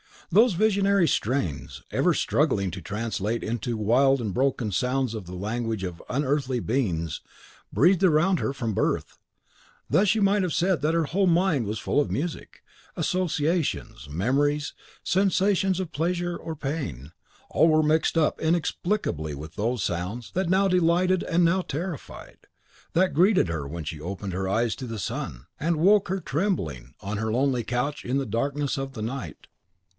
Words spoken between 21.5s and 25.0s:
terrified; that greeted her when her eyes opened to the